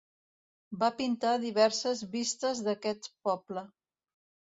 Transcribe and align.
Va 0.83 0.87
pintar 1.01 1.33
diverses 1.43 2.01
vistes 2.13 2.63
d'aquest 2.69 3.11
poble. 3.29 3.65